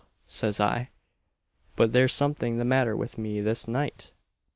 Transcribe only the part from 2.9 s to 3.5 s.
with me